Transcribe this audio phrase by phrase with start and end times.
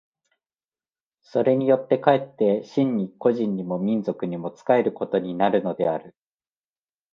[1.21, 6.15] それによって却って真に個人にも民族にも仕えることになるのである。